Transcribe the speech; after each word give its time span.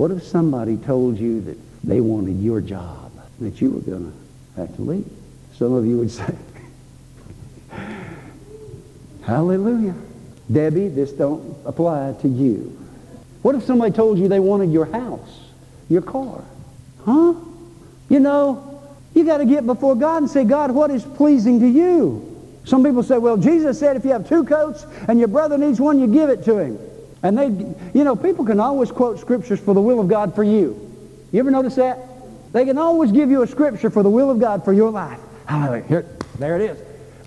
What 0.00 0.10
if 0.12 0.22
somebody 0.22 0.78
told 0.78 1.18
you 1.18 1.42
that 1.42 1.58
they 1.84 2.00
wanted 2.00 2.40
your 2.40 2.62
job, 2.62 3.12
that 3.38 3.60
you 3.60 3.70
were 3.70 3.80
going 3.80 4.10
to 4.10 4.58
have 4.58 4.74
to 4.76 4.80
leave? 4.80 5.06
Some 5.52 5.74
of 5.74 5.84
you 5.84 5.98
would 5.98 6.10
say, 6.10 6.34
Hallelujah. 9.20 9.94
Debbie, 10.50 10.88
this 10.88 11.12
don't 11.12 11.54
apply 11.66 12.14
to 12.22 12.28
you. 12.28 12.78
What 13.42 13.56
if 13.56 13.64
somebody 13.64 13.92
told 13.92 14.18
you 14.18 14.26
they 14.26 14.40
wanted 14.40 14.72
your 14.72 14.86
house, 14.86 15.38
your 15.90 16.00
car? 16.00 16.44
Huh? 17.04 17.34
You 18.08 18.20
know, 18.20 18.80
you 19.12 19.24
got 19.24 19.36
to 19.36 19.44
get 19.44 19.66
before 19.66 19.96
God 19.96 20.22
and 20.22 20.30
say, 20.30 20.44
God, 20.44 20.70
what 20.70 20.90
is 20.90 21.04
pleasing 21.04 21.60
to 21.60 21.68
you? 21.68 22.26
Some 22.64 22.82
people 22.82 23.02
say, 23.02 23.18
well, 23.18 23.36
Jesus 23.36 23.78
said 23.78 23.96
if 23.96 24.04
you 24.06 24.12
have 24.12 24.26
two 24.26 24.44
coats 24.44 24.86
and 25.08 25.18
your 25.18 25.28
brother 25.28 25.58
needs 25.58 25.78
one, 25.78 26.00
you 26.00 26.06
give 26.06 26.30
it 26.30 26.42
to 26.44 26.56
him. 26.56 26.78
And 27.22 27.36
they, 27.36 27.48
you 27.98 28.04
know, 28.04 28.16
people 28.16 28.44
can 28.44 28.60
always 28.60 28.90
quote 28.90 29.20
scriptures 29.20 29.60
for 29.60 29.74
the 29.74 29.80
will 29.80 30.00
of 30.00 30.08
God 30.08 30.34
for 30.34 30.42
you. 30.42 30.86
You 31.32 31.40
ever 31.40 31.50
notice 31.50 31.74
that? 31.76 31.98
They 32.52 32.64
can 32.64 32.78
always 32.78 33.12
give 33.12 33.30
you 33.30 33.42
a 33.42 33.46
scripture 33.46 33.90
for 33.90 34.02
the 34.02 34.10
will 34.10 34.30
of 34.30 34.40
God 34.40 34.64
for 34.64 34.72
your 34.72 34.90
life. 34.90 35.20
Hallelujah. 35.46 35.84
Here, 35.84 36.06
there 36.38 36.56
it 36.56 36.62
is. 36.62 36.78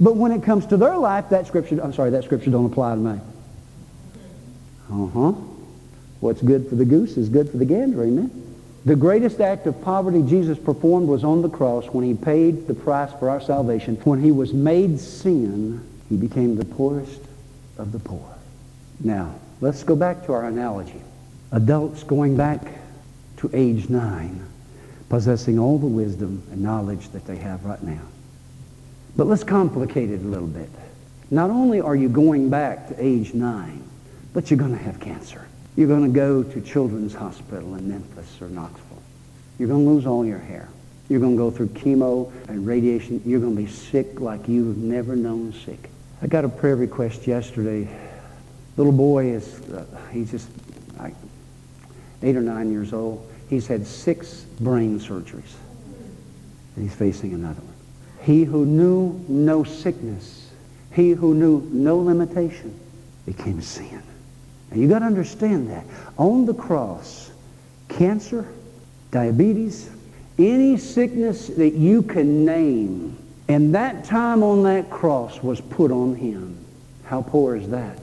But 0.00 0.16
when 0.16 0.32
it 0.32 0.42
comes 0.42 0.66
to 0.66 0.76
their 0.76 0.96
life, 0.96 1.28
that 1.28 1.46
scripture, 1.46 1.80
I'm 1.82 1.92
sorry, 1.92 2.10
that 2.10 2.24
scripture 2.24 2.50
don't 2.50 2.66
apply 2.66 2.94
to 2.94 3.00
me. 3.00 3.20
Uh-huh. 4.90 5.32
What's 6.20 6.42
good 6.42 6.68
for 6.68 6.74
the 6.74 6.84
goose 6.84 7.16
is 7.16 7.28
good 7.28 7.50
for 7.50 7.56
the 7.56 7.64
gander, 7.64 8.02
amen? 8.02 8.30
The 8.84 8.96
greatest 8.96 9.40
act 9.40 9.66
of 9.66 9.80
poverty 9.82 10.22
Jesus 10.22 10.58
performed 10.58 11.08
was 11.08 11.22
on 11.22 11.42
the 11.42 11.48
cross 11.48 11.86
when 11.86 12.04
he 12.04 12.14
paid 12.14 12.66
the 12.66 12.74
price 12.74 13.12
for 13.18 13.30
our 13.30 13.40
salvation. 13.40 13.96
When 14.04 14.20
he 14.20 14.32
was 14.32 14.52
made 14.52 14.98
sin, 14.98 15.86
he 16.08 16.16
became 16.16 16.56
the 16.56 16.64
poorest 16.64 17.20
of 17.78 17.92
the 17.92 18.00
poor. 18.00 18.28
Now, 18.98 19.34
let's 19.62 19.84
go 19.84 19.96
back 19.96 20.26
to 20.26 20.32
our 20.32 20.44
analogy. 20.44 21.00
Adults 21.52 22.02
going 22.02 22.36
back 22.36 22.60
to 23.38 23.48
age 23.54 23.88
nine, 23.88 24.44
possessing 25.08 25.58
all 25.58 25.78
the 25.78 25.86
wisdom 25.86 26.42
and 26.50 26.60
knowledge 26.60 27.08
that 27.10 27.24
they 27.26 27.36
have 27.36 27.64
right 27.64 27.82
now. 27.82 28.02
But 29.16 29.28
let's 29.28 29.44
complicate 29.44 30.10
it 30.10 30.20
a 30.20 30.26
little 30.26 30.48
bit. 30.48 30.68
Not 31.30 31.48
only 31.48 31.80
are 31.80 31.94
you 31.94 32.08
going 32.08 32.50
back 32.50 32.88
to 32.88 33.02
age 33.02 33.34
nine, 33.34 33.82
but 34.32 34.50
you're 34.50 34.58
going 34.58 34.76
to 34.76 34.82
have 34.82 34.98
cancer. 34.98 35.46
You're 35.76 35.88
going 35.88 36.12
to 36.12 36.14
go 36.14 36.42
to 36.42 36.60
Children's 36.60 37.14
Hospital 37.14 37.76
in 37.76 37.88
Memphis 37.88 38.42
or 38.42 38.48
Knoxville. 38.48 39.02
You're 39.58 39.68
going 39.68 39.84
to 39.84 39.90
lose 39.90 40.06
all 40.06 40.26
your 40.26 40.38
hair. 40.38 40.68
You're 41.08 41.20
going 41.20 41.36
to 41.36 41.38
go 41.38 41.50
through 41.50 41.68
chemo 41.68 42.32
and 42.48 42.66
radiation. 42.66 43.22
You're 43.24 43.40
going 43.40 43.54
to 43.54 43.62
be 43.62 43.68
sick 43.68 44.20
like 44.20 44.48
you've 44.48 44.78
never 44.78 45.14
known 45.14 45.52
sick. 45.52 45.90
I 46.20 46.26
got 46.26 46.44
a 46.44 46.48
prayer 46.48 46.76
request 46.76 47.26
yesterday. 47.26 47.88
Little 48.76 48.92
boy 48.92 49.26
is, 49.26 49.60
uh, 49.70 49.84
he's 50.10 50.30
just 50.30 50.48
like 50.98 51.14
eight 52.22 52.36
or 52.36 52.40
nine 52.40 52.70
years 52.70 52.92
old. 52.92 53.28
He's 53.48 53.66
had 53.66 53.86
six 53.86 54.42
brain 54.60 54.98
surgeries. 54.98 55.54
And 56.74 56.84
he's 56.84 56.94
facing 56.94 57.34
another 57.34 57.60
one. 57.60 57.74
He 58.22 58.44
who 58.44 58.64
knew 58.64 59.22
no 59.28 59.64
sickness, 59.64 60.50
he 60.92 61.10
who 61.10 61.34
knew 61.34 61.68
no 61.72 61.98
limitation, 61.98 62.78
became 63.26 63.60
sin. 63.60 64.02
And 64.70 64.80
you 64.80 64.88
got 64.88 65.00
to 65.00 65.04
understand 65.04 65.70
that. 65.70 65.84
On 66.16 66.46
the 66.46 66.54
cross, 66.54 67.30
cancer, 67.88 68.48
diabetes, 69.10 69.90
any 70.38 70.78
sickness 70.78 71.48
that 71.48 71.74
you 71.74 72.02
can 72.02 72.46
name, 72.46 73.18
and 73.48 73.74
that 73.74 74.04
time 74.04 74.42
on 74.42 74.62
that 74.62 74.88
cross 74.88 75.42
was 75.42 75.60
put 75.60 75.90
on 75.90 76.14
him. 76.14 76.56
How 77.04 77.20
poor 77.20 77.56
is 77.56 77.68
that? 77.68 77.98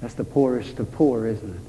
That's 0.00 0.14
the 0.14 0.24
poorest 0.24 0.78
of 0.78 0.90
poor, 0.92 1.26
isn't 1.26 1.54
it? 1.54 1.60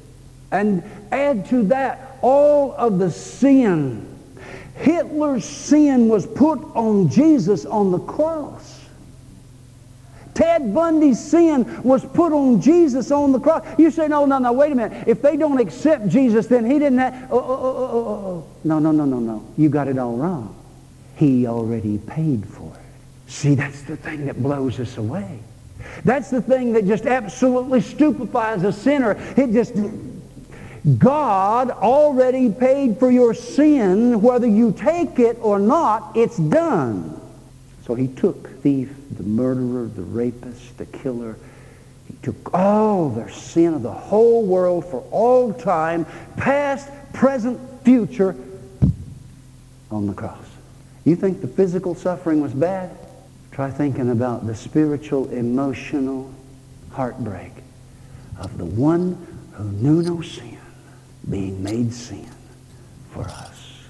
And 0.52 0.84
add 1.12 1.48
to 1.50 1.64
that 1.64 2.18
all 2.22 2.74
of 2.74 3.00
the 3.00 3.12
sin. 3.12 4.08
Hitler's 4.76 5.46
sin 5.46 6.08
was 6.08 6.26
put 6.26 6.60
on 6.76 7.10
Jesus 7.10 7.66
on 7.66 7.92
the 7.92 8.00
cross. 8.00 8.80
Ted 10.34 10.74
Bundy's 10.74 11.20
sin 11.20 11.84
was 11.84 12.06
put 12.06 12.32
on 12.32 12.62
Jesus 12.62 13.12
on 13.12 13.32
the 13.32 13.40
cross. 13.40 13.66
You 13.78 13.92
say, 13.92 14.08
no, 14.08 14.26
no, 14.26 14.38
no, 14.38 14.54
wait 14.54 14.72
a 14.72 14.76
minute. 14.76 15.08
If 15.08 15.22
they 15.22 15.36
don't 15.36 15.60
accept 15.60 16.08
Jesus, 16.08 16.48
then 16.48 16.66
he 16.66 16.80
didn't 16.80 17.00
have... 17.00 17.32
Oh, 17.32 17.38
oh, 17.38 17.44
oh, 17.44 17.76
oh, 17.76 17.90
oh. 17.92 18.28
oh. 18.28 18.48
No, 18.64 18.80
no, 18.80 18.92
no, 18.92 19.06
no, 19.06 19.20
no. 19.20 19.46
You 19.58 19.70
got 19.70 19.88
it 19.88 19.98
all 19.98 20.16
wrong. 20.16 20.56
He 21.16 21.48
already 21.48 21.98
paid 21.98 22.46
for 22.48 22.74
it. 22.74 23.32
See, 23.32 23.56
that's 23.56 23.82
the 23.84 23.98
thing 23.98 24.26
that 24.26 24.42
blows 24.42 24.80
us 24.80 24.98
away. 24.98 25.40
That's 26.04 26.30
the 26.30 26.42
thing 26.42 26.74
that 26.74 26.86
just 26.86 27.06
absolutely 27.06 27.82
stupefies 27.82 28.64
a 28.64 28.72
sinner. 28.72 29.12
It 29.38 29.52
just... 29.52 29.74
God 30.98 31.70
already 31.70 32.50
paid 32.50 32.98
for 32.98 33.12
your 33.12 33.36
sin. 33.36 34.20
Whether 34.22 34.48
you 34.48 34.72
take 34.72 35.20
it 35.20 35.38
or 35.42 35.60
not, 35.60 36.18
it's 36.18 36.38
done. 36.38 37.22
So 37.86 37.94
he 37.94 38.08
took 38.08 38.50
thief, 38.62 38.92
the 39.12 39.24
murderer, 39.24 39.86
the 39.86 40.02
rapist, 40.02 40.78
the 40.80 40.88
killer. 40.88 41.38
He 42.08 42.16
took 42.24 42.54
all 42.54 43.10
their 43.10 43.30
sin 43.30 43.76
of 43.76 43.84
the 43.84 43.92
whole 43.92 44.44
world 44.44 44.86
for 44.86 45.02
all 45.12 45.54
time, 45.54 46.06
past, 46.36 46.90
present, 47.14 47.60
future, 47.84 48.36
on 49.92 50.08
the 50.08 50.14
cross. 50.14 50.46
You 51.04 51.16
think 51.16 51.42
the 51.42 51.48
physical 51.48 51.94
suffering 51.94 52.42
was 52.42 52.54
bad? 52.54 52.90
Try 53.62 53.70
thinking 53.70 54.10
about 54.10 54.48
the 54.48 54.56
spiritual, 54.56 55.30
emotional 55.30 56.34
heartbreak 56.90 57.52
of 58.40 58.58
the 58.58 58.66
one 58.66 59.28
who 59.52 59.66
knew 59.66 60.02
no 60.02 60.20
sin 60.24 60.58
being 61.30 61.62
made 61.62 61.94
sin 61.94 62.28
for 63.12 63.22
us. 63.22 63.84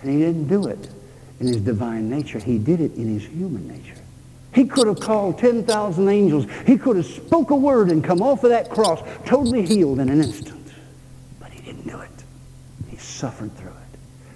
And 0.00 0.08
he 0.08 0.18
didn't 0.18 0.46
do 0.46 0.68
it 0.68 0.88
in 1.40 1.48
his 1.48 1.56
divine 1.56 2.08
nature. 2.10 2.38
He 2.38 2.58
did 2.58 2.80
it 2.80 2.94
in 2.94 3.12
his 3.12 3.24
human 3.24 3.66
nature. 3.66 4.00
He 4.54 4.66
could 4.66 4.86
have 4.86 5.00
called 5.00 5.36
10,000 5.36 6.08
angels. 6.08 6.46
He 6.64 6.78
could 6.78 6.94
have 6.94 7.06
spoke 7.06 7.50
a 7.50 7.56
word 7.56 7.90
and 7.90 8.04
come 8.04 8.22
off 8.22 8.44
of 8.44 8.50
that 8.50 8.70
cross 8.70 9.02
totally 9.26 9.66
healed 9.66 9.98
in 9.98 10.10
an 10.10 10.22
instant. 10.22 10.70
But 11.40 11.50
he 11.50 11.60
didn't 11.60 11.88
do 11.88 11.98
it. 11.98 12.24
He 12.88 12.98
suffered 12.98 13.52
through 13.56 13.70
it. 13.70 13.81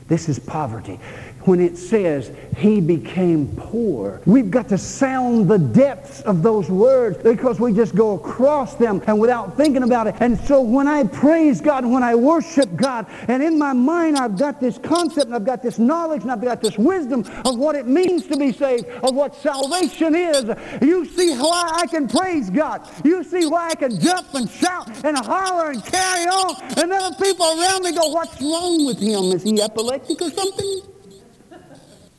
This 0.08 0.28
is 0.28 0.38
poverty 0.38 1.00
when 1.46 1.60
it 1.60 1.78
says 1.78 2.32
he 2.56 2.80
became 2.80 3.46
poor. 3.56 4.20
We've 4.26 4.50
got 4.50 4.68
to 4.70 4.78
sound 4.78 5.48
the 5.48 5.58
depths 5.58 6.20
of 6.22 6.42
those 6.42 6.68
words 6.68 7.18
because 7.22 7.60
we 7.60 7.72
just 7.72 7.94
go 7.94 8.14
across 8.14 8.74
them 8.74 9.00
and 9.06 9.20
without 9.20 9.56
thinking 9.56 9.84
about 9.84 10.08
it. 10.08 10.16
And 10.20 10.38
so 10.40 10.60
when 10.60 10.88
I 10.88 11.04
praise 11.04 11.60
God, 11.60 11.84
when 11.84 12.02
I 12.02 12.14
worship 12.14 12.74
God, 12.74 13.06
and 13.28 13.42
in 13.42 13.58
my 13.58 13.72
mind 13.72 14.16
I've 14.16 14.36
got 14.36 14.60
this 14.60 14.78
concept 14.78 15.26
and 15.26 15.34
I've 15.34 15.44
got 15.44 15.62
this 15.62 15.78
knowledge 15.78 16.22
and 16.22 16.32
I've 16.32 16.42
got 16.42 16.60
this 16.60 16.76
wisdom 16.76 17.24
of 17.44 17.56
what 17.58 17.76
it 17.76 17.86
means 17.86 18.26
to 18.26 18.36
be 18.36 18.52
saved, 18.52 18.86
of 18.88 19.14
what 19.14 19.34
salvation 19.36 20.14
is, 20.14 20.50
you 20.82 21.04
see 21.04 21.36
why 21.36 21.70
I 21.74 21.86
can 21.86 22.08
praise 22.08 22.50
God. 22.50 22.88
You 23.04 23.22
see 23.22 23.46
why 23.46 23.68
I 23.68 23.74
can 23.76 24.00
jump 24.00 24.34
and 24.34 24.50
shout 24.50 24.88
and 25.04 25.16
holler 25.16 25.70
and 25.70 25.84
carry 25.84 26.24
on. 26.24 26.60
And 26.78 26.92
other 26.92 27.14
people 27.22 27.46
around 27.46 27.84
me 27.84 27.92
go, 27.92 28.08
what's 28.08 28.40
wrong 28.40 28.84
with 28.86 28.98
him? 28.98 29.32
Is 29.32 29.44
he 29.44 29.62
epileptic 29.62 29.95
or 30.00 30.30
something? 30.30 30.80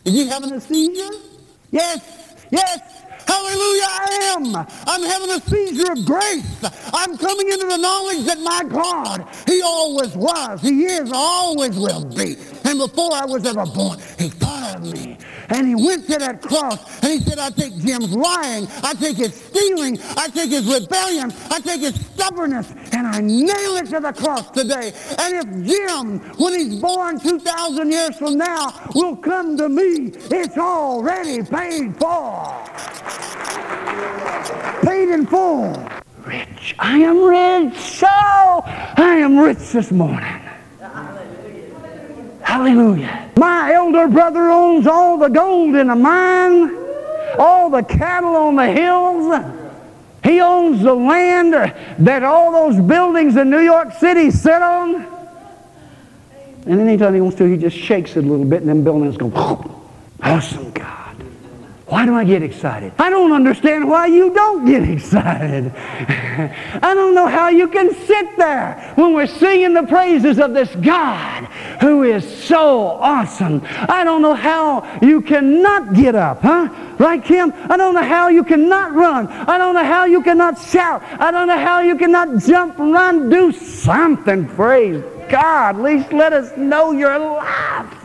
Is 0.05 0.13
he 0.13 0.27
having 0.27 0.51
a 0.53 0.61
seizure? 0.61 1.15
Yes, 1.71 2.35
yes. 2.51 3.03
Hallelujah, 3.27 3.83
I 3.83 4.35
am. 4.37 4.55
I'm 4.87 5.03
having 5.03 5.31
a 5.31 5.41
seizure 5.41 5.91
of 5.91 6.05
grace. 6.05 6.63
I'm 6.93 7.17
coming 7.17 7.49
into 7.49 7.67
the 7.67 7.77
knowledge 7.77 8.25
that 8.25 8.39
my 8.39 8.63
God, 8.69 9.27
He 9.45 9.61
always 9.61 10.15
was, 10.15 10.61
He 10.61 10.85
is, 10.85 11.11
always 11.13 11.77
will 11.77 12.05
be. 12.05 12.37
And 12.63 12.79
before 12.79 13.13
I 13.13 13.25
was 13.25 13.45
ever 13.45 13.65
born, 13.65 13.99
He 14.17 14.29
thought 14.29 14.77
of 14.77 14.93
me. 14.93 15.16
And 15.49 15.67
he 15.67 15.75
went 15.75 16.07
to 16.07 16.19
that 16.19 16.41
cross 16.41 17.03
and 17.03 17.13
he 17.13 17.19
said, 17.19 17.39
I 17.39 17.49
take 17.49 17.77
Jim's 17.77 18.13
lying, 18.13 18.67
I 18.83 18.93
take 18.93 19.17
his 19.17 19.33
stealing, 19.33 19.97
I 20.17 20.27
take 20.27 20.49
his 20.49 20.67
rebellion, 20.67 21.31
I 21.49 21.59
take 21.59 21.81
his 21.81 21.95
stubbornness, 22.07 22.71
and 22.91 23.07
I 23.07 23.19
nail 23.21 23.77
it 23.77 23.85
to 23.87 23.99
the 23.99 24.13
cross 24.13 24.51
today. 24.51 24.93
And 25.19 25.35
if 25.35 25.67
Jim, 25.67 26.19
when 26.37 26.53
he's 26.53 26.79
born 26.81 27.19
2,000 27.19 27.91
years 27.91 28.17
from 28.17 28.37
now, 28.37 28.73
will 28.93 29.15
come 29.15 29.57
to 29.57 29.69
me, 29.69 30.11
it's 30.31 30.57
already 30.57 31.43
paid 31.43 31.95
for. 31.97 32.63
Paid 34.83 35.09
in 35.09 35.25
full. 35.27 35.89
Rich. 36.25 36.75
I 36.79 36.97
am 36.99 37.23
rich. 37.23 37.77
So 37.77 38.07
I 38.07 39.19
am 39.21 39.37
rich 39.37 39.71
this 39.71 39.91
morning. 39.91 40.46
Hallelujah. 42.57 43.29
My 43.37 43.71
elder 43.71 44.07
brother 44.07 44.49
owns 44.49 44.87
all 44.87 45.19
the 45.19 45.27
gold 45.27 45.75
in 45.75 45.89
the 45.89 45.95
mine, 45.95 46.75
all 47.37 47.69
the 47.69 47.83
cattle 47.83 48.35
on 48.35 48.55
the 48.55 48.65
hills. 48.65 49.45
He 50.23 50.41
owns 50.41 50.81
the 50.81 50.95
land 50.95 51.53
that 51.53 52.23
all 52.23 52.51
those 52.51 52.81
buildings 52.83 53.35
in 53.35 53.51
New 53.51 53.59
York 53.59 53.93
City 53.93 54.31
sit 54.31 54.59
on. 54.59 55.05
And 56.65 56.81
anytime 56.81 57.13
he 57.13 57.21
wants 57.21 57.37
to, 57.37 57.45
he 57.45 57.57
just 57.57 57.77
shakes 57.77 58.17
it 58.17 58.25
a 58.25 58.27
little 58.27 58.43
bit 58.43 58.61
and 58.61 58.69
then 58.69 58.83
buildings 58.83 59.17
go, 59.17 59.27
awesome. 60.23 60.66
Why 61.87 62.05
do 62.05 62.13
I 62.13 62.25
get 62.25 62.43
excited? 62.43 62.91
I 62.99 63.09
don't 63.09 63.31
understand 63.31 63.87
why 63.87 64.07
you 64.07 64.33
don't 64.33 64.65
get 64.65 64.83
excited. 64.89 65.71
I 65.73 66.93
don't 66.93 67.15
know 67.15 67.27
how 67.27 67.47
you 67.47 67.69
can 67.69 67.95
sit 68.05 68.35
there 68.37 68.93
when 68.95 69.13
we're 69.13 69.25
singing 69.25 69.73
the 69.73 69.83
praises 69.83 70.37
of 70.37 70.53
this 70.53 70.73
God 70.75 71.45
who 71.79 72.03
is 72.03 72.25
so 72.43 72.87
awesome. 72.87 73.61
I 73.87 74.03
don't 74.03 74.21
know 74.21 74.33
how 74.33 74.99
you 75.01 75.21
cannot 75.21 75.93
get 75.93 76.13
up, 76.13 76.41
huh? 76.41 76.67
Right, 76.99 77.23
Kim? 77.23 77.53
I 77.69 77.77
don't 77.77 77.93
know 77.93 78.03
how 78.03 78.27
you 78.27 78.43
cannot 78.43 78.93
run. 78.93 79.27
I 79.27 79.57
don't 79.57 79.73
know 79.73 79.85
how 79.85 80.03
you 80.03 80.21
cannot 80.21 80.59
shout. 80.59 81.01
I 81.19 81.31
don't 81.31 81.47
know 81.47 81.57
how 81.57 81.79
you 81.79 81.95
cannot 81.95 82.43
jump, 82.43 82.77
run, 82.77 83.29
do 83.29 83.53
something. 83.53 84.45
Praise 84.49 85.01
God. 85.29 85.77
At 85.77 85.81
least 85.81 86.11
let 86.11 86.33
us 86.33 86.57
know 86.57 86.91
you're 86.91 87.13
alive. 87.13 87.96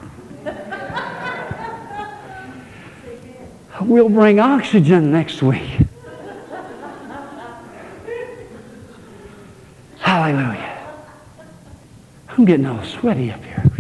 We'll 3.87 4.09
bring 4.09 4.39
oxygen 4.39 5.11
next 5.11 5.43
week. 5.43 5.81
Hallelujah. 9.99 10.79
I'm 12.29 12.45
getting 12.45 12.67
all 12.67 12.83
sweaty 12.85 13.31
up 13.31 13.43
here. 13.45 13.72